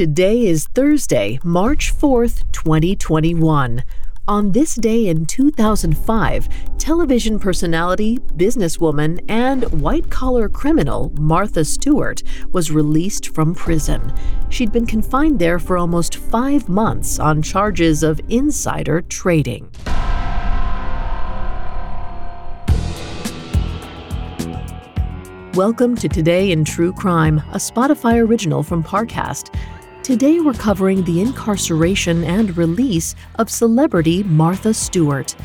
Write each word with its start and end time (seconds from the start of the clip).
Today 0.00 0.46
is 0.46 0.64
Thursday, 0.68 1.38
March 1.44 1.92
4th, 1.94 2.50
2021. 2.52 3.84
On 4.26 4.52
this 4.52 4.74
day 4.76 5.08
in 5.08 5.26
2005, 5.26 6.48
television 6.78 7.38
personality, 7.38 8.16
businesswoman, 8.34 9.22
and 9.28 9.64
white 9.82 10.08
collar 10.08 10.48
criminal 10.48 11.12
Martha 11.18 11.66
Stewart 11.66 12.22
was 12.50 12.70
released 12.70 13.34
from 13.34 13.54
prison. 13.54 14.14
She'd 14.48 14.72
been 14.72 14.86
confined 14.86 15.38
there 15.38 15.58
for 15.58 15.76
almost 15.76 16.16
five 16.16 16.66
months 16.66 17.18
on 17.18 17.42
charges 17.42 18.02
of 18.02 18.22
insider 18.30 19.02
trading. 19.02 19.70
Welcome 25.54 25.94
to 25.96 26.08
Today 26.08 26.52
in 26.52 26.64
True 26.64 26.92
Crime, 26.92 27.38
a 27.50 27.56
Spotify 27.56 28.24
original 28.24 28.62
from 28.62 28.82
Parcast. 28.82 29.54
Today 30.10 30.40
we're 30.40 30.54
covering 30.54 31.04
the 31.04 31.20
incarceration 31.20 32.24
and 32.24 32.56
release 32.56 33.14
of 33.36 33.48
celebrity 33.48 34.24
Martha 34.24 34.74
Stewart. 34.74 35.36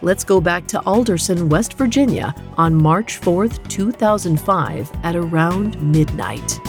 Let's 0.00 0.22
go 0.22 0.40
back 0.40 0.68
to 0.68 0.80
Alderson, 0.82 1.48
West 1.48 1.72
Virginia 1.72 2.32
on 2.56 2.72
March 2.72 3.20
4th, 3.20 3.68
2005 3.68 4.92
at 5.02 5.16
around 5.16 5.82
midnight. 5.82 6.60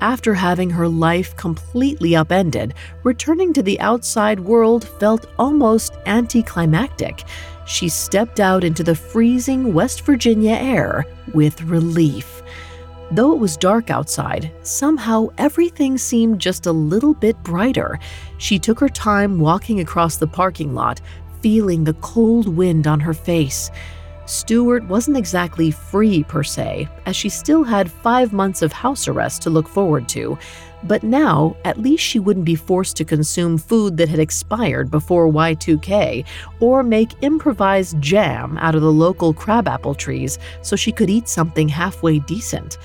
After 0.00 0.32
having 0.32 0.70
her 0.70 0.88
life 0.88 1.36
completely 1.36 2.16
upended, 2.16 2.72
returning 3.04 3.52
to 3.52 3.62
the 3.62 3.78
outside 3.80 4.40
world 4.40 4.88
felt 4.98 5.26
almost 5.38 5.92
anticlimactic. 6.06 7.24
She 7.66 7.90
stepped 7.90 8.40
out 8.40 8.64
into 8.64 8.82
the 8.82 8.94
freezing 8.94 9.74
West 9.74 10.00
Virginia 10.02 10.54
air 10.54 11.04
with 11.34 11.60
relief. 11.62 12.42
Though 13.12 13.32
it 13.32 13.40
was 13.40 13.58
dark 13.58 13.90
outside, 13.90 14.50
somehow 14.62 15.28
everything 15.36 15.98
seemed 15.98 16.40
just 16.40 16.66
a 16.66 16.72
little 16.72 17.12
bit 17.12 17.36
brighter. 17.42 17.98
She 18.38 18.58
took 18.58 18.80
her 18.80 18.88
time 18.88 19.38
walking 19.38 19.80
across 19.80 20.16
the 20.16 20.26
parking 20.26 20.74
lot, 20.74 21.00
feeling 21.42 21.84
the 21.84 21.94
cold 21.94 22.48
wind 22.48 22.86
on 22.86 23.00
her 23.00 23.14
face. 23.14 23.70
Stewart 24.30 24.84
wasn't 24.84 25.16
exactly 25.16 25.72
free 25.72 26.22
per 26.22 26.44
se, 26.44 26.88
as 27.04 27.16
she 27.16 27.28
still 27.28 27.64
had 27.64 27.90
five 27.90 28.32
months 28.32 28.62
of 28.62 28.72
house 28.72 29.08
arrest 29.08 29.42
to 29.42 29.50
look 29.50 29.66
forward 29.66 30.08
to. 30.10 30.38
But 30.84 31.02
now, 31.02 31.56
at 31.64 31.80
least 31.80 32.04
she 32.04 32.20
wouldn't 32.20 32.46
be 32.46 32.54
forced 32.54 32.96
to 32.98 33.04
consume 33.04 33.58
food 33.58 33.96
that 33.96 34.08
had 34.08 34.20
expired 34.20 34.88
before 34.88 35.28
Y2K, 35.28 36.24
or 36.60 36.84
make 36.84 37.20
improvised 37.22 38.00
jam 38.00 38.56
out 38.58 38.76
of 38.76 38.82
the 38.82 38.92
local 38.92 39.34
crabapple 39.34 39.96
trees 39.96 40.38
so 40.62 40.76
she 40.76 40.92
could 40.92 41.10
eat 41.10 41.28
something 41.28 41.68
halfway 41.68 42.20
decent. 42.20 42.78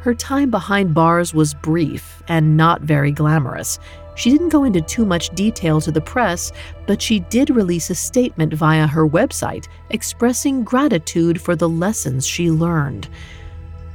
Her 0.00 0.14
time 0.14 0.50
behind 0.50 0.92
bars 0.92 1.32
was 1.32 1.54
brief 1.54 2.22
and 2.28 2.56
not 2.56 2.82
very 2.82 3.12
glamorous. 3.12 3.78
She 4.14 4.30
didn't 4.30 4.50
go 4.50 4.64
into 4.64 4.80
too 4.80 5.06
much 5.06 5.30
detail 5.30 5.80
to 5.80 5.90
the 5.90 6.00
press, 6.00 6.52
but 6.86 7.00
she 7.00 7.20
did 7.20 7.50
release 7.50 7.90
a 7.90 7.94
statement 7.94 8.52
via 8.52 8.86
her 8.86 9.08
website 9.08 9.68
expressing 9.90 10.64
gratitude 10.64 11.40
for 11.40 11.56
the 11.56 11.68
lessons 11.68 12.26
she 12.26 12.50
learned. 12.50 13.08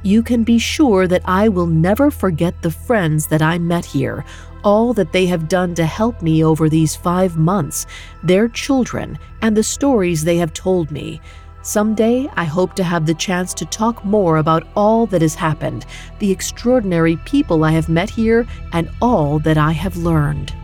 You 0.02 0.22
can 0.22 0.44
be 0.44 0.58
sure 0.58 1.06
that 1.06 1.22
I 1.24 1.48
will 1.48 1.66
never 1.66 2.10
forget 2.10 2.62
the 2.62 2.70
friends 2.70 3.26
that 3.28 3.42
I 3.42 3.58
met 3.58 3.84
here, 3.84 4.24
all 4.64 4.92
that 4.94 5.12
they 5.12 5.26
have 5.26 5.48
done 5.48 5.74
to 5.74 5.86
help 5.86 6.22
me 6.22 6.44
over 6.44 6.68
these 6.68 6.96
five 6.96 7.36
months, 7.36 7.86
their 8.22 8.48
children, 8.48 9.18
and 9.42 9.56
the 9.56 9.62
stories 9.62 10.24
they 10.24 10.36
have 10.36 10.52
told 10.52 10.90
me. 10.90 11.20
Someday, 11.62 12.28
I 12.36 12.44
hope 12.44 12.74
to 12.74 12.84
have 12.84 13.04
the 13.04 13.14
chance 13.14 13.52
to 13.54 13.64
talk 13.66 14.04
more 14.04 14.36
about 14.36 14.66
all 14.76 15.06
that 15.06 15.22
has 15.22 15.34
happened, 15.34 15.86
the 16.18 16.30
extraordinary 16.30 17.16
people 17.18 17.64
I 17.64 17.72
have 17.72 17.88
met 17.88 18.08
here, 18.08 18.46
and 18.72 18.90
all 19.02 19.38
that 19.40 19.58
I 19.58 19.72
have 19.72 19.96
learned. 19.96 20.54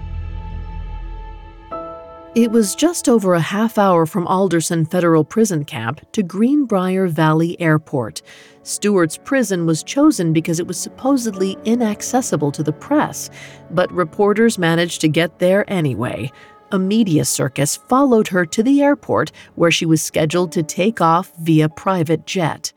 It 2.34 2.50
was 2.50 2.75
just 2.75 3.09
over 3.09 3.34
a 3.34 3.41
half 3.41 3.78
hour 3.78 4.06
from 4.06 4.27
Alderson 4.27 4.84
Federal 4.84 5.22
Prison 5.22 5.65
Camp 5.65 6.00
to 6.12 6.22
Greenbrier 6.22 7.06
Valley 7.06 7.60
Airport. 7.60 8.22
Stewart's 8.65 9.19
prison 9.19 9.66
was 9.66 9.84
chosen 9.84 10.33
because 10.33 10.59
it 10.59 10.66
was 10.66 10.77
supposedly 10.77 11.56
inaccessible 11.65 12.50
to 12.50 12.65
the 12.65 12.72
press, 12.72 13.31
but 13.71 13.93
reporters 13.93 14.59
managed 14.59 15.00
to 15.03 15.09
get 15.09 15.38
there 15.38 15.65
anyway 15.71 16.33
a 16.72 16.78
media 16.78 17.25
circus 17.25 17.76
followed 17.76 18.28
her 18.28 18.44
to 18.47 18.62
the 18.62 18.82
airport 18.82 19.30
where 19.54 19.70
she 19.70 19.86
was 19.86 20.02
scheduled 20.02 20.52
to 20.52 20.62
take 20.62 21.00
off 21.00 21.32
via 21.38 21.69
private 21.69 22.26
jet. 22.26 22.72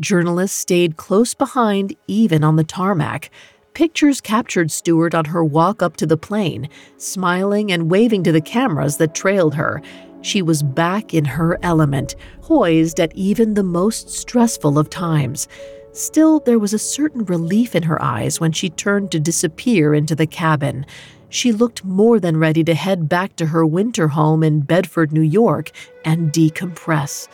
Journalists 0.00 0.58
stayed 0.58 0.96
close 0.96 1.34
behind, 1.34 1.94
even 2.08 2.42
on 2.42 2.56
the 2.56 2.64
tarmac. 2.64 3.30
Pictures 3.74 4.20
captured 4.20 4.70
Stewart 4.70 5.14
on 5.14 5.26
her 5.26 5.44
walk 5.44 5.82
up 5.82 5.96
to 5.96 6.06
the 6.06 6.16
plane, 6.16 6.68
smiling 6.96 7.70
and 7.70 7.90
waving 7.90 8.22
to 8.24 8.32
the 8.32 8.40
cameras 8.40 8.96
that 8.96 9.14
trailed 9.14 9.54
her. 9.54 9.80
She 10.22 10.42
was 10.42 10.62
back 10.62 11.12
in 11.12 11.24
her 11.24 11.58
element, 11.62 12.16
poised 12.40 12.98
at 12.98 13.14
even 13.14 13.54
the 13.54 13.62
most 13.62 14.08
stressful 14.08 14.78
of 14.78 14.90
times. 14.90 15.48
Still, 15.92 16.40
there 16.40 16.58
was 16.58 16.72
a 16.72 16.78
certain 16.78 17.24
relief 17.24 17.76
in 17.76 17.84
her 17.84 18.02
eyes 18.02 18.40
when 18.40 18.50
she 18.50 18.70
turned 18.70 19.12
to 19.12 19.20
disappear 19.20 19.94
into 19.94 20.16
the 20.16 20.26
cabin 20.26 20.86
she 21.34 21.50
looked 21.50 21.84
more 21.84 22.20
than 22.20 22.36
ready 22.36 22.62
to 22.62 22.74
head 22.74 23.08
back 23.08 23.34
to 23.34 23.46
her 23.46 23.66
winter 23.66 24.06
home 24.06 24.44
in 24.44 24.60
Bedford, 24.60 25.10
New 25.10 25.20
York, 25.20 25.72
and 26.04 26.32
decompress. 26.32 27.26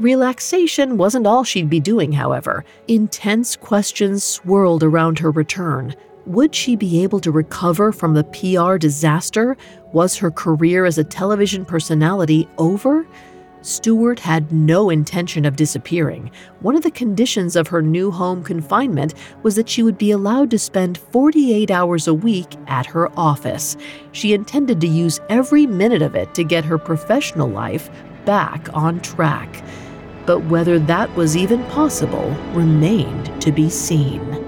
Relaxation 0.00 0.96
wasn't 0.96 1.24
all 1.24 1.44
she'd 1.44 1.70
be 1.70 1.78
doing, 1.78 2.10
however. 2.10 2.64
Intense 2.88 3.54
questions 3.54 4.24
swirled 4.24 4.82
around 4.82 5.20
her 5.20 5.30
return. 5.30 5.94
Would 6.26 6.52
she 6.52 6.74
be 6.74 7.04
able 7.04 7.20
to 7.20 7.30
recover 7.30 7.92
from 7.92 8.14
the 8.14 8.24
PR 8.24 8.76
disaster? 8.76 9.56
Was 9.92 10.16
her 10.16 10.32
career 10.32 10.84
as 10.84 10.98
a 10.98 11.04
television 11.04 11.64
personality 11.64 12.48
over? 12.58 13.06
Stewart 13.62 14.18
had 14.18 14.50
no 14.52 14.90
intention 14.90 15.44
of 15.44 15.54
disappearing. 15.54 16.30
One 16.60 16.74
of 16.74 16.82
the 16.82 16.90
conditions 16.90 17.54
of 17.54 17.68
her 17.68 17.80
new 17.80 18.10
home 18.10 18.42
confinement 18.42 19.14
was 19.44 19.54
that 19.54 19.68
she 19.68 19.84
would 19.84 19.96
be 19.96 20.10
allowed 20.10 20.50
to 20.50 20.58
spend 20.58 20.98
48 20.98 21.70
hours 21.70 22.08
a 22.08 22.14
week 22.14 22.56
at 22.66 22.86
her 22.86 23.08
office. 23.18 23.76
She 24.10 24.32
intended 24.32 24.80
to 24.80 24.88
use 24.88 25.20
every 25.28 25.66
minute 25.66 26.02
of 26.02 26.16
it 26.16 26.34
to 26.34 26.44
get 26.44 26.64
her 26.64 26.76
professional 26.76 27.48
life 27.48 27.88
back 28.24 28.68
on 28.74 29.00
track. 29.00 29.64
But 30.26 30.40
whether 30.46 30.78
that 30.80 31.14
was 31.14 31.36
even 31.36 31.64
possible 31.66 32.30
remained 32.52 33.40
to 33.42 33.52
be 33.52 33.70
seen. 33.70 34.41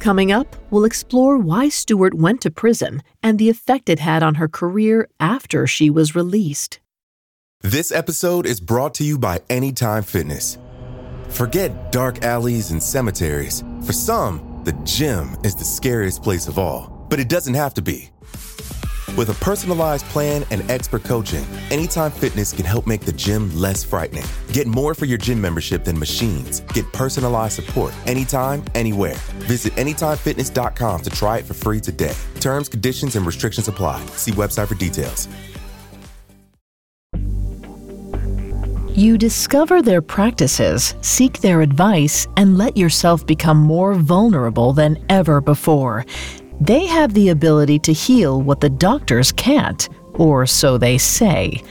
Coming 0.00 0.32
up, 0.32 0.56
we'll 0.70 0.86
explore 0.86 1.36
why 1.36 1.68
Stewart 1.68 2.14
went 2.14 2.40
to 2.40 2.50
prison 2.50 3.02
and 3.22 3.38
the 3.38 3.50
effect 3.50 3.90
it 3.90 3.98
had 3.98 4.22
on 4.22 4.36
her 4.36 4.48
career 4.48 5.06
after 5.20 5.66
she 5.66 5.90
was 5.90 6.14
released. 6.14 6.80
This 7.60 7.92
episode 7.92 8.46
is 8.46 8.60
brought 8.60 8.94
to 8.94 9.04
you 9.04 9.18
by 9.18 9.42
Anytime 9.50 10.02
Fitness. 10.02 10.56
Forget 11.28 11.92
dark 11.92 12.24
alleys 12.24 12.70
and 12.70 12.82
cemeteries. 12.82 13.62
For 13.84 13.92
some, 13.92 14.62
the 14.64 14.72
gym 14.84 15.36
is 15.44 15.54
the 15.54 15.66
scariest 15.66 16.22
place 16.22 16.48
of 16.48 16.58
all, 16.58 17.06
but 17.10 17.20
it 17.20 17.28
doesn't 17.28 17.52
have 17.52 17.74
to 17.74 17.82
be. 17.82 18.08
With 19.16 19.28
a 19.30 19.34
personalized 19.44 20.06
plan 20.06 20.44
and 20.50 20.68
expert 20.70 21.02
coaching, 21.04 21.44
Anytime 21.70 22.10
Fitness 22.10 22.52
can 22.52 22.64
help 22.64 22.86
make 22.86 23.02
the 23.02 23.12
gym 23.12 23.54
less 23.54 23.82
frightening. 23.82 24.24
Get 24.52 24.66
more 24.66 24.94
for 24.94 25.04
your 25.04 25.18
gym 25.18 25.40
membership 25.40 25.84
than 25.84 25.98
machines. 25.98 26.60
Get 26.72 26.90
personalized 26.92 27.54
support 27.54 27.94
anytime, 28.06 28.62
anywhere. 28.74 29.16
Visit 29.48 29.72
AnytimeFitness.com 29.74 31.02
to 31.02 31.10
try 31.10 31.38
it 31.38 31.44
for 31.44 31.54
free 31.54 31.80
today. 31.80 32.14
Terms, 32.40 32.68
conditions, 32.68 33.16
and 33.16 33.26
restrictions 33.26 33.68
apply. 33.68 34.04
See 34.16 34.32
website 34.32 34.68
for 34.68 34.74
details. 34.74 35.28
You 38.96 39.16
discover 39.16 39.80
their 39.80 40.02
practices, 40.02 40.94
seek 41.00 41.40
their 41.40 41.62
advice, 41.62 42.26
and 42.36 42.58
let 42.58 42.76
yourself 42.76 43.24
become 43.24 43.56
more 43.56 43.94
vulnerable 43.94 44.72
than 44.72 45.02
ever 45.08 45.40
before. 45.40 46.04
They 46.60 46.84
have 46.84 47.14
the 47.14 47.30
ability 47.30 47.78
to 47.80 47.92
heal 47.94 48.42
what 48.42 48.60
the 48.60 48.68
doctors 48.68 49.32
can't, 49.32 49.88
or 50.12 50.44
so 50.44 50.76
they 50.76 50.98
say. 50.98 51.62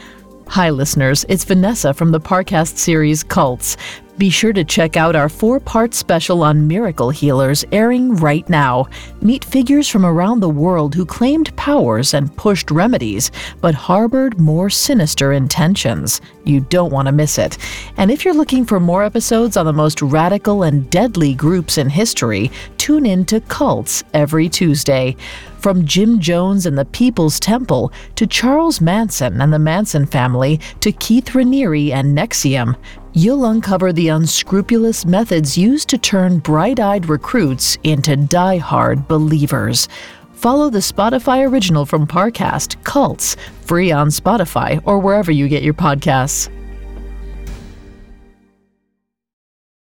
Hi, 0.48 0.72
listeners, 0.72 1.28
it's 1.30 1.44
Vanessa 1.44 1.94
from 1.94 2.10
the 2.10 2.20
Parcast 2.20 2.78
series 2.78 3.22
Cults. 3.22 3.78
Be 4.20 4.30
sure 4.30 4.52
to 4.52 4.66
check 4.66 4.98
out 4.98 5.16
our 5.16 5.30
four 5.30 5.62
part 5.62 5.94
special 5.94 6.44
on 6.44 6.68
miracle 6.68 7.10
healers 7.10 7.64
airing 7.72 8.18
right 8.18 8.48
now. 8.50 8.88
Meet 9.22 9.46
figures 9.46 9.88
from 9.88 10.06
around 10.06 10.42
the 10.42 10.50
world 10.50 10.94
who 10.94 11.06
claimed 11.06 11.56
powers 11.56 12.14
and 12.14 12.36
pushed 12.36 12.70
remedies, 12.70 13.32
but 13.62 13.74
harbored 13.74 14.38
more 14.38 14.70
sinister 14.70 15.32
intentions. 15.32 16.20
You 16.44 16.60
don't 16.60 16.92
want 16.92 17.06
to 17.06 17.14
miss 17.14 17.38
it. 17.38 17.58
And 17.96 18.12
if 18.12 18.26
you're 18.26 18.34
looking 18.34 18.66
for 18.66 18.82
more 18.82 19.06
episodes 19.06 19.56
on 19.56 19.66
the 19.66 19.72
most 19.72 20.02
radical 20.02 20.64
and 20.64 20.90
deadly 20.90 21.34
groups 21.34 21.78
in 21.78 21.88
history, 21.88 22.52
tune 22.78 23.06
in 23.06 23.24
to 23.28 23.40
Cults 23.40 24.04
every 24.14 24.50
Tuesday. 24.50 25.16
From 25.60 25.86
Jim 25.86 26.20
Jones 26.20 26.66
and 26.66 26.78
the 26.78 26.86
People's 26.86 27.40
Temple 27.40 27.92
to 28.16 28.26
Charles 28.26 28.80
Manson 28.80 29.42
and 29.42 29.52
the 29.52 29.60
Manson 29.60 30.06
family 30.06 30.60
to 30.80 30.92
Keith 30.94 31.26
Raniere 31.34 31.92
and 31.92 32.18
NXIVM, 32.18 32.78
you'll 33.20 33.46
uncover 33.46 33.92
the 33.92 34.08
unscrupulous 34.08 35.06
methods 35.06 35.58
used 35.58 35.90
to 35.90 35.98
turn 35.98 36.40
bright 36.40 36.80
eyed 36.80 37.10
recruits 37.10 37.78
into 37.84 38.16
die-hard 38.16 39.08
believers. 39.10 39.90
Follow 40.34 40.70
the 40.70 40.80
Spotify 40.80 41.46
original 41.46 41.86
from 41.86 42.08
Parcast, 42.08 42.82
Cults, 42.86 43.36
free 43.66 43.92
on 43.92 44.08
Spotify 44.08 44.82
or 44.86 45.00
wherever 45.00 45.34
you 45.34 45.50
get 45.50 45.64
your 45.64 45.74
podcasts. 45.74 46.50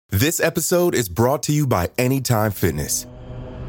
This 0.10 0.40
episode 0.40 0.96
is 0.96 1.08
brought 1.08 1.44
to 1.44 1.52
you 1.52 1.68
by 1.68 1.92
Anytime 2.00 2.50
Fitness. 2.50 3.06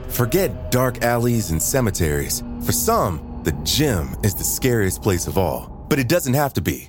Forget 0.08 0.70
dark 0.70 1.04
alleys 1.04 1.50
and 1.50 1.60
cemeteries. 1.60 2.42
For 2.64 2.72
some, 2.72 3.42
the 3.44 3.52
gym 3.64 4.16
is 4.22 4.34
the 4.34 4.44
scariest 4.44 5.02
place 5.02 5.26
of 5.26 5.36
all, 5.36 5.84
but 5.90 5.98
it 5.98 6.08
doesn't 6.08 6.34
have 6.34 6.54
to 6.54 6.62
be. 6.62 6.88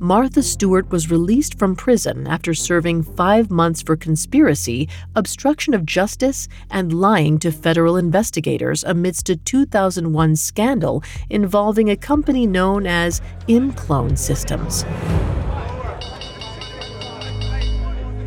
Martha 0.00 0.42
Stewart 0.42 0.90
was 0.90 1.10
released 1.10 1.56
from 1.56 1.76
prison 1.76 2.26
after 2.26 2.52
serving 2.52 3.04
five 3.04 3.50
months 3.50 3.80
for 3.80 3.96
conspiracy, 3.96 4.88
obstruction 5.14 5.72
of 5.72 5.86
justice, 5.86 6.48
and 6.70 6.92
lying 6.92 7.38
to 7.38 7.52
federal 7.52 7.96
investigators 7.96 8.82
amidst 8.82 9.30
a 9.30 9.36
2001 9.36 10.36
scandal 10.36 11.02
involving 11.30 11.90
a 11.90 11.96
company 11.96 12.44
known 12.44 12.86
as 12.86 13.20
ImClone 13.46 14.18
Systems. 14.18 14.84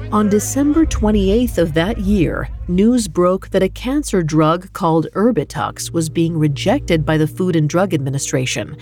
On 0.09 0.29
December 0.29 0.85
28th 0.85 1.57
of 1.57 1.73
that 1.73 1.97
year, 1.97 2.47
news 2.69 3.09
broke 3.09 3.49
that 3.49 3.61
a 3.61 3.67
cancer 3.67 4.23
drug 4.23 4.71
called 4.71 5.07
Erbitux 5.15 5.91
was 5.91 6.07
being 6.07 6.37
rejected 6.37 7.05
by 7.05 7.17
the 7.17 7.27
Food 7.27 7.57
and 7.57 7.69
Drug 7.69 7.93
Administration. 7.93 8.77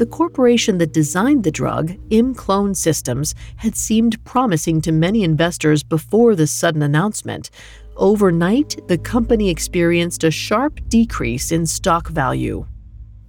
The 0.00 0.06
corporation 0.06 0.78
that 0.78 0.94
designed 0.94 1.44
the 1.44 1.50
drug, 1.50 1.88
ImClone 2.08 2.74
Systems, 2.74 3.34
had 3.56 3.76
seemed 3.76 4.24
promising 4.24 4.80
to 4.80 4.92
many 4.92 5.22
investors 5.22 5.82
before 5.82 6.34
the 6.34 6.46
sudden 6.46 6.80
announcement. 6.80 7.50
Overnight, 7.96 8.88
the 8.88 8.96
company 8.96 9.50
experienced 9.50 10.24
a 10.24 10.30
sharp 10.30 10.80
decrease 10.88 11.52
in 11.52 11.66
stock 11.66 12.08
value. 12.08 12.66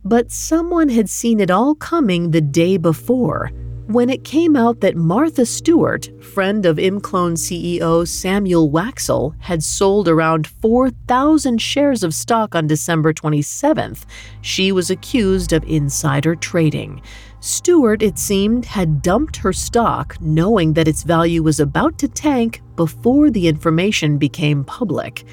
But 0.05 0.31
someone 0.31 0.87
had 0.87 1.09
seen 1.09 1.41
it 1.41 1.51
all 1.51 1.75
coming 1.75 2.31
the 2.31 2.39
day 2.39 2.77
before. 2.77 3.51
When 3.87 4.09
it 4.09 4.23
came 4.23 4.55
out 4.55 4.79
that 4.81 4.95
Martha 4.95 5.45
Stewart, 5.45 6.09
friend 6.23 6.65
of 6.65 6.77
ImClone 6.77 7.33
CEO 7.33 8.07
Samuel 8.07 8.71
Waksal, 8.71 9.35
had 9.39 9.63
sold 9.63 10.07
around 10.07 10.47
4,000 10.47 11.59
shares 11.59 12.03
of 12.03 12.13
stock 12.13 12.55
on 12.55 12.67
December 12.67 13.11
27th, 13.11 14.05
she 14.41 14.71
was 14.71 14.89
accused 14.89 15.51
of 15.51 15.63
insider 15.65 16.35
trading. 16.35 17.01
Stewart, 17.41 18.01
it 18.01 18.17
seemed, 18.17 18.65
had 18.65 19.01
dumped 19.01 19.35
her 19.37 19.51
stock 19.51 20.15
knowing 20.21 20.73
that 20.73 20.87
its 20.87 21.03
value 21.03 21.43
was 21.43 21.59
about 21.59 21.97
to 21.97 22.07
tank 22.07 22.61
before 22.75 23.29
the 23.29 23.47
information 23.47 24.17
became 24.17 24.63
public. 24.63 25.25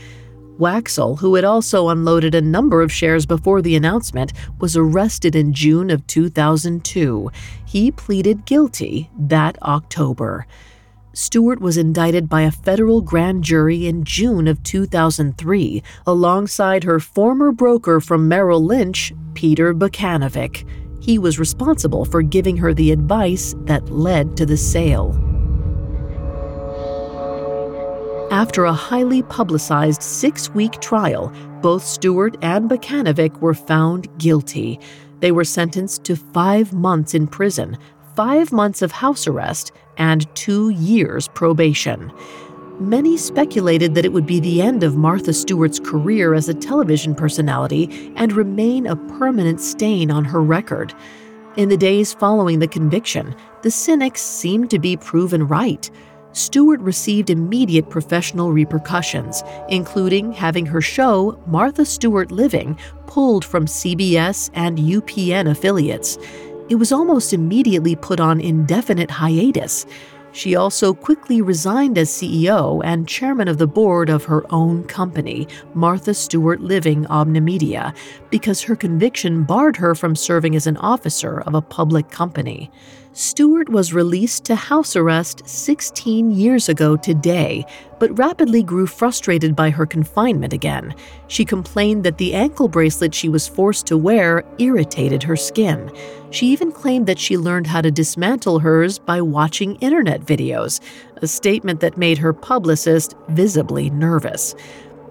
Waksal, 0.58 1.20
who 1.20 1.34
had 1.36 1.44
also 1.44 1.88
unloaded 1.88 2.34
a 2.34 2.40
number 2.40 2.82
of 2.82 2.92
shares 2.92 3.26
before 3.26 3.62
the 3.62 3.76
announcement, 3.76 4.32
was 4.58 4.76
arrested 4.76 5.36
in 5.36 5.52
June 5.52 5.90
of 5.90 6.06
2002. 6.06 7.30
He 7.64 7.90
pleaded 7.90 8.44
guilty 8.44 9.10
that 9.18 9.60
October. 9.62 10.46
Stewart 11.12 11.60
was 11.60 11.76
indicted 11.76 12.28
by 12.28 12.42
a 12.42 12.50
federal 12.50 13.00
grand 13.00 13.42
jury 13.42 13.86
in 13.86 14.04
June 14.04 14.46
of 14.46 14.62
2003, 14.62 15.82
alongside 16.06 16.84
her 16.84 17.00
former 17.00 17.50
broker 17.50 18.00
from 18.00 18.28
Merrill 18.28 18.64
Lynch, 18.64 19.12
Peter 19.34 19.74
Bacanovic. 19.74 20.64
He 21.00 21.18
was 21.18 21.38
responsible 21.38 22.04
for 22.04 22.22
giving 22.22 22.56
her 22.58 22.74
the 22.74 22.92
advice 22.92 23.54
that 23.64 23.90
led 23.90 24.36
to 24.36 24.46
the 24.46 24.56
sale. 24.56 25.27
After 28.30 28.66
a 28.66 28.72
highly 28.74 29.22
publicized 29.22 30.02
six 30.02 30.50
week 30.50 30.80
trial, 30.82 31.32
both 31.62 31.82
Stewart 31.82 32.36
and 32.42 32.68
Bacanovic 32.68 33.40
were 33.40 33.54
found 33.54 34.06
guilty. 34.18 34.78
They 35.20 35.32
were 35.32 35.44
sentenced 35.44 36.04
to 36.04 36.16
five 36.16 36.74
months 36.74 37.14
in 37.14 37.26
prison, 37.26 37.78
five 38.14 38.52
months 38.52 38.82
of 38.82 38.92
house 38.92 39.26
arrest, 39.26 39.72
and 39.96 40.32
two 40.36 40.68
years 40.68 41.26
probation. 41.28 42.12
Many 42.78 43.16
speculated 43.16 43.94
that 43.94 44.04
it 44.04 44.12
would 44.12 44.26
be 44.26 44.40
the 44.40 44.60
end 44.60 44.82
of 44.82 44.94
Martha 44.94 45.32
Stewart's 45.32 45.80
career 45.80 46.34
as 46.34 46.50
a 46.50 46.54
television 46.54 47.14
personality 47.14 48.12
and 48.14 48.32
remain 48.32 48.86
a 48.86 48.96
permanent 49.18 49.58
stain 49.58 50.10
on 50.10 50.26
her 50.26 50.42
record. 50.42 50.94
In 51.56 51.70
the 51.70 51.78
days 51.78 52.12
following 52.12 52.58
the 52.58 52.68
conviction, 52.68 53.34
the 53.62 53.70
cynics 53.70 54.20
seemed 54.20 54.68
to 54.70 54.78
be 54.78 54.98
proven 54.98 55.48
right. 55.48 55.90
Stewart 56.32 56.80
received 56.80 57.30
immediate 57.30 57.88
professional 57.88 58.52
repercussions, 58.52 59.42
including 59.68 60.32
having 60.32 60.66
her 60.66 60.80
show, 60.80 61.40
Martha 61.46 61.84
Stewart 61.84 62.30
Living, 62.30 62.78
pulled 63.06 63.44
from 63.44 63.66
CBS 63.66 64.50
and 64.54 64.78
UPN 64.78 65.50
affiliates. 65.50 66.18
It 66.68 66.74
was 66.74 66.92
almost 66.92 67.32
immediately 67.32 67.96
put 67.96 68.20
on 68.20 68.40
indefinite 68.40 69.10
hiatus. 69.10 69.86
She 70.32 70.54
also 70.54 70.92
quickly 70.92 71.40
resigned 71.40 71.96
as 71.96 72.10
CEO 72.10 72.82
and 72.84 73.08
chairman 73.08 73.48
of 73.48 73.56
the 73.56 73.66
board 73.66 74.10
of 74.10 74.24
her 74.24 74.44
own 74.52 74.84
company, 74.84 75.48
Martha 75.72 76.12
Stewart 76.12 76.60
Living 76.60 77.06
Omnimedia, 77.06 77.94
because 78.30 78.62
her 78.62 78.76
conviction 78.76 79.44
barred 79.44 79.76
her 79.76 79.94
from 79.94 80.14
serving 80.14 80.54
as 80.54 80.66
an 80.66 80.76
officer 80.76 81.40
of 81.40 81.54
a 81.54 81.62
public 81.62 82.10
company. 82.10 82.70
Stewart 83.18 83.68
was 83.68 83.92
released 83.92 84.44
to 84.44 84.54
house 84.54 84.94
arrest 84.94 85.42
16 85.44 86.30
years 86.30 86.68
ago 86.68 86.96
today, 86.96 87.66
but 87.98 88.16
rapidly 88.16 88.62
grew 88.62 88.86
frustrated 88.86 89.56
by 89.56 89.70
her 89.70 89.84
confinement 89.84 90.52
again. 90.52 90.94
She 91.26 91.44
complained 91.44 92.04
that 92.04 92.18
the 92.18 92.32
ankle 92.32 92.68
bracelet 92.68 93.12
she 93.12 93.28
was 93.28 93.48
forced 93.48 93.86
to 93.86 93.96
wear 93.96 94.44
irritated 94.60 95.24
her 95.24 95.34
skin. 95.34 95.90
She 96.30 96.46
even 96.46 96.70
claimed 96.70 97.08
that 97.08 97.18
she 97.18 97.36
learned 97.36 97.66
how 97.66 97.80
to 97.80 97.90
dismantle 97.90 98.60
hers 98.60 99.00
by 99.00 99.20
watching 99.20 99.74
internet 99.80 100.20
videos, 100.20 100.78
a 101.16 101.26
statement 101.26 101.80
that 101.80 101.98
made 101.98 102.18
her 102.18 102.32
publicist 102.32 103.16
visibly 103.30 103.90
nervous. 103.90 104.54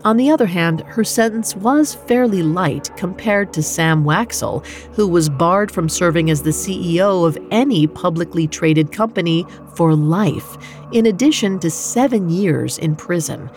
On 0.03 0.15
the 0.15 0.29
other 0.29 0.45
hand, 0.45 0.81
her 0.81 1.03
sentence 1.03 1.55
was 1.55 1.95
fairly 1.95 2.43
light 2.43 2.95
compared 2.97 3.51
to 3.53 3.63
Sam 3.63 4.03
Waksal, 4.03 4.65
who 4.93 5.07
was 5.07 5.27
barred 5.27 5.71
from 5.71 5.89
serving 5.89 6.29
as 6.29 6.43
the 6.43 6.51
CEO 6.51 7.27
of 7.27 7.37
any 7.51 7.87
publicly 7.87 8.47
traded 8.47 8.91
company 8.91 9.45
for 9.75 9.95
life, 9.95 10.57
in 10.91 11.07
addition 11.07 11.59
to 11.59 11.71
seven 11.71 12.29
years 12.29 12.77
in 12.77 12.95
prison. 12.95 13.49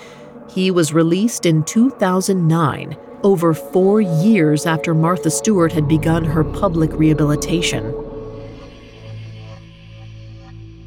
He 0.48 0.70
was 0.70 0.92
released 0.94 1.46
in 1.46 1.62
2009, 1.64 2.96
over 3.22 3.54
four 3.54 4.00
years 4.00 4.66
after 4.66 4.94
Martha 4.94 5.30
Stewart 5.30 5.72
had 5.72 5.86
begun 5.86 6.24
her 6.24 6.42
public 6.42 6.90
rehabilitation. 6.94 7.94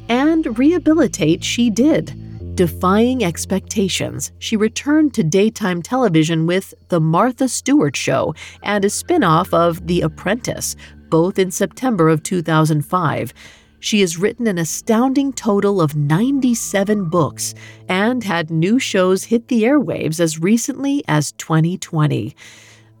And 0.08 0.58
rehabilitate 0.58 1.42
she 1.44 1.70
did. 1.70 2.23
Defying 2.54 3.24
expectations, 3.24 4.30
she 4.38 4.56
returned 4.56 5.12
to 5.14 5.24
daytime 5.24 5.82
television 5.82 6.46
with 6.46 6.72
The 6.88 7.00
Martha 7.00 7.48
Stewart 7.48 7.96
Show 7.96 8.32
and 8.62 8.84
a 8.84 8.90
spin 8.90 9.24
off 9.24 9.52
of 9.52 9.88
The 9.88 10.02
Apprentice, 10.02 10.76
both 11.08 11.36
in 11.40 11.50
September 11.50 12.08
of 12.08 12.22
2005. 12.22 13.34
She 13.80 14.00
has 14.02 14.18
written 14.18 14.46
an 14.46 14.58
astounding 14.58 15.32
total 15.32 15.80
of 15.80 15.96
97 15.96 17.10
books 17.10 17.56
and 17.88 18.22
had 18.22 18.52
new 18.52 18.78
shows 18.78 19.24
hit 19.24 19.48
the 19.48 19.64
airwaves 19.64 20.20
as 20.20 20.38
recently 20.38 21.02
as 21.08 21.32
2020. 21.32 22.36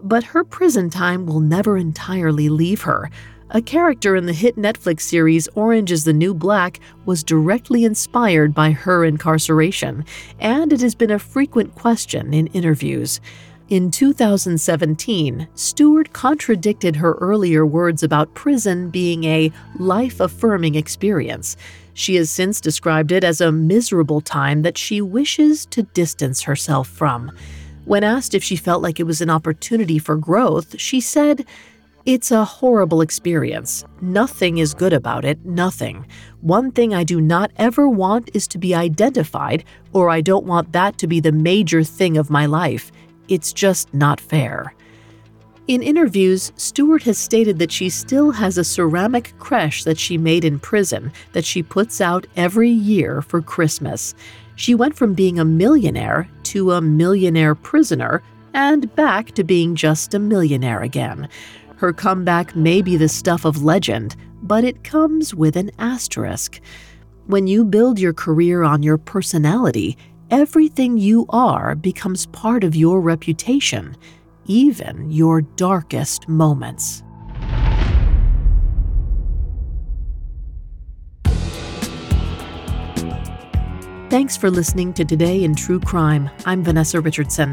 But 0.02 0.24
her 0.24 0.42
prison 0.42 0.90
time 0.90 1.26
will 1.26 1.38
never 1.38 1.78
entirely 1.78 2.48
leave 2.48 2.82
her. 2.82 3.08
A 3.50 3.60
character 3.60 4.16
in 4.16 4.24
the 4.24 4.32
hit 4.32 4.56
Netflix 4.56 5.02
series 5.02 5.48
Orange 5.54 5.92
is 5.92 6.04
the 6.04 6.14
New 6.14 6.32
Black 6.32 6.80
was 7.04 7.22
directly 7.22 7.84
inspired 7.84 8.54
by 8.54 8.70
her 8.70 9.04
incarceration, 9.04 10.06
and 10.40 10.72
it 10.72 10.80
has 10.80 10.94
been 10.94 11.10
a 11.10 11.18
frequent 11.18 11.74
question 11.74 12.32
in 12.32 12.46
interviews. 12.48 13.20
In 13.68 13.90
2017, 13.90 15.46
Stewart 15.54 16.12
contradicted 16.14 16.96
her 16.96 17.14
earlier 17.14 17.66
words 17.66 18.02
about 18.02 18.34
prison 18.34 18.88
being 18.88 19.24
a 19.24 19.52
life 19.78 20.20
affirming 20.20 20.74
experience. 20.74 21.56
She 21.92 22.14
has 22.16 22.30
since 22.30 22.62
described 22.62 23.12
it 23.12 23.24
as 23.24 23.42
a 23.42 23.52
miserable 23.52 24.22
time 24.22 24.62
that 24.62 24.78
she 24.78 25.02
wishes 25.02 25.66
to 25.66 25.82
distance 25.82 26.42
herself 26.42 26.88
from. 26.88 27.30
When 27.84 28.04
asked 28.04 28.34
if 28.34 28.42
she 28.42 28.56
felt 28.56 28.82
like 28.82 28.98
it 28.98 29.04
was 29.04 29.20
an 29.20 29.28
opportunity 29.28 29.98
for 29.98 30.16
growth, 30.16 30.80
she 30.80 31.00
said, 31.00 31.44
it's 32.06 32.30
a 32.30 32.44
horrible 32.44 33.00
experience. 33.00 33.84
Nothing 34.02 34.58
is 34.58 34.74
good 34.74 34.92
about 34.92 35.24
it, 35.24 35.42
nothing. 35.44 36.06
One 36.42 36.70
thing 36.70 36.92
I 36.92 37.02
do 37.02 37.20
not 37.20 37.50
ever 37.56 37.88
want 37.88 38.30
is 38.34 38.46
to 38.48 38.58
be 38.58 38.74
identified, 38.74 39.64
or 39.94 40.10
I 40.10 40.20
don't 40.20 40.44
want 40.44 40.72
that 40.72 40.98
to 40.98 41.06
be 41.06 41.20
the 41.20 41.32
major 41.32 41.82
thing 41.82 42.18
of 42.18 42.28
my 42.28 42.44
life. 42.44 42.92
It's 43.28 43.54
just 43.54 43.92
not 43.94 44.20
fair. 44.20 44.74
In 45.66 45.82
interviews, 45.82 46.52
Stewart 46.56 47.02
has 47.04 47.16
stated 47.16 47.58
that 47.58 47.72
she 47.72 47.88
still 47.88 48.30
has 48.32 48.58
a 48.58 48.64
ceramic 48.64 49.32
creche 49.38 49.84
that 49.84 49.98
she 49.98 50.18
made 50.18 50.44
in 50.44 50.58
prison 50.58 51.10
that 51.32 51.46
she 51.46 51.62
puts 51.62 52.02
out 52.02 52.26
every 52.36 52.68
year 52.68 53.22
for 53.22 53.40
Christmas. 53.40 54.14
She 54.56 54.74
went 54.74 54.94
from 54.94 55.14
being 55.14 55.38
a 55.38 55.44
millionaire 55.44 56.28
to 56.44 56.72
a 56.72 56.82
millionaire 56.82 57.54
prisoner 57.54 58.22
and 58.52 58.94
back 58.94 59.32
to 59.32 59.42
being 59.42 59.74
just 59.74 60.12
a 60.12 60.18
millionaire 60.18 60.82
again. 60.82 61.30
Her 61.84 61.92
comeback 61.92 62.56
may 62.56 62.80
be 62.80 62.96
the 62.96 63.10
stuff 63.10 63.44
of 63.44 63.62
legend, 63.62 64.16
but 64.40 64.64
it 64.64 64.84
comes 64.84 65.34
with 65.34 65.54
an 65.54 65.70
asterisk. 65.78 66.58
When 67.26 67.46
you 67.46 67.62
build 67.62 67.98
your 67.98 68.14
career 68.14 68.62
on 68.62 68.82
your 68.82 68.96
personality, 68.96 69.98
everything 70.30 70.96
you 70.96 71.26
are 71.28 71.74
becomes 71.74 72.24
part 72.24 72.64
of 72.64 72.74
your 72.74 73.02
reputation, 73.02 73.98
even 74.46 75.10
your 75.10 75.42
darkest 75.42 76.26
moments. 76.26 77.03
Thanks 84.14 84.36
for 84.36 84.48
listening 84.48 84.92
to 84.92 85.04
Today 85.04 85.42
in 85.42 85.56
True 85.56 85.80
Crime. 85.80 86.30
I'm 86.46 86.62
Vanessa 86.62 87.00
Richardson. 87.00 87.52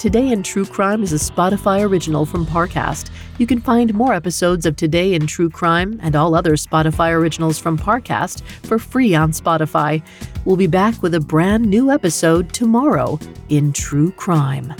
Today 0.00 0.32
in 0.32 0.42
True 0.42 0.66
Crime 0.66 1.04
is 1.04 1.12
a 1.12 1.32
Spotify 1.32 1.88
original 1.88 2.26
from 2.26 2.44
Parcast. 2.46 3.12
You 3.38 3.46
can 3.46 3.60
find 3.60 3.94
more 3.94 4.12
episodes 4.12 4.66
of 4.66 4.74
Today 4.74 5.14
in 5.14 5.28
True 5.28 5.48
Crime 5.48 6.00
and 6.02 6.16
all 6.16 6.34
other 6.34 6.56
Spotify 6.56 7.12
originals 7.12 7.60
from 7.60 7.78
Parcast 7.78 8.42
for 8.66 8.80
free 8.80 9.14
on 9.14 9.30
Spotify. 9.30 10.02
We'll 10.44 10.56
be 10.56 10.66
back 10.66 11.00
with 11.00 11.14
a 11.14 11.20
brand 11.20 11.64
new 11.64 11.92
episode 11.92 12.52
tomorrow 12.52 13.16
in 13.48 13.72
True 13.72 14.10
Crime. 14.10 14.74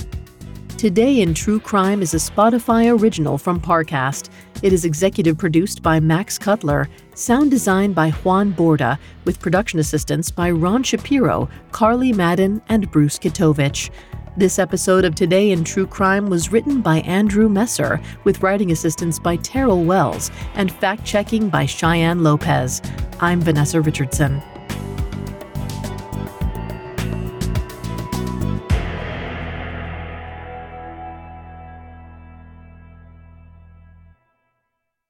Today 0.78 1.20
in 1.20 1.32
True 1.34 1.60
Crime 1.60 2.02
is 2.02 2.12
a 2.12 2.16
Spotify 2.16 2.90
original 2.99 3.38
from 3.38 3.60
Parcast. 3.60 4.30
It 4.62 4.75
is 4.75 4.85
executive 4.85 5.38
produced 5.38 5.83
by 5.83 6.00
Max 6.00 6.37
Cutler, 6.38 6.87
sound 7.14 7.50
designed 7.50 7.95
by 7.95 8.11
Juan 8.11 8.52
Borda, 8.52 8.99
with 9.25 9.40
production 9.40 9.79
assistance 9.79 10.31
by 10.31 10.50
Ron 10.50 10.83
Shapiro, 10.83 11.49
Carly 11.73 12.12
Madden, 12.12 12.61
and 12.69 12.90
Bruce 12.90 13.19
Kitovich. 13.19 13.88
This 14.37 14.59
episode 14.59 15.07
of 15.07 15.14
Today 15.14 15.50
in 15.50 15.64
True 15.64 15.87
Crime 15.87 16.29
was 16.29 16.52
written 16.52 16.83
by 16.83 16.99
Andrew 17.00 17.49
Messer, 17.49 18.02
with 18.25 18.43
writing 18.43 18.71
assistance 18.71 19.19
by 19.19 19.37
Terrell 19.37 19.83
Wells 19.83 20.31
and 20.55 20.71
fact 20.71 21.07
checking 21.07 21.49
by 21.49 21.64
Cheyenne 21.64 22.23
Lopez. 22.23 22.83
I'm 23.19 23.40
Vanessa 23.40 23.81
Richardson. 23.81 24.43